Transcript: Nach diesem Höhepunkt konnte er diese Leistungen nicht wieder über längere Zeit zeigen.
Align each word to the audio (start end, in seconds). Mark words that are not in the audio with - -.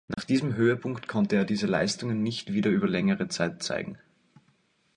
Nach 0.07 0.23
diesem 0.23 0.55
Höhepunkt 0.55 1.07
konnte 1.07 1.35
er 1.35 1.45
diese 1.45 1.67
Leistungen 1.67 2.23
nicht 2.23 2.53
wieder 2.53 2.71
über 2.71 2.87
längere 2.87 3.27
Zeit 3.27 3.61
zeigen. 3.61 3.99